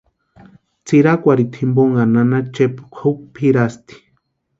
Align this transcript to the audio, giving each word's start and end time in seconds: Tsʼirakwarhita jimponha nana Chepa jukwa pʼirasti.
Tsʼirakwarhita 0.85 1.57
jimponha 1.61 2.03
nana 2.13 2.37
Chepa 2.53 2.81
jukwa 2.95 3.21
pʼirasti. 3.33 3.93